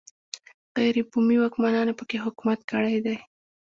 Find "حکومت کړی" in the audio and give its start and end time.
2.25-2.97